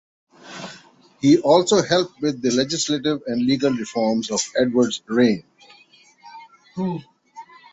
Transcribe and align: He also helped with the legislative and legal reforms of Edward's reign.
He 1.21 1.37
also 1.37 1.83
helped 1.83 2.21
with 2.21 2.41
the 2.41 2.49
legislative 2.49 3.21
and 3.27 3.45
legal 3.45 3.69
reforms 3.69 4.31
of 4.31 4.41
Edward's 4.59 5.03
reign. 5.07 5.43